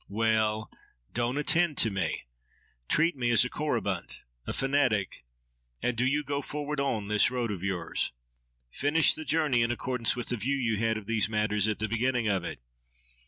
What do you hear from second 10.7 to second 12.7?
had of these matters at the beginning of it.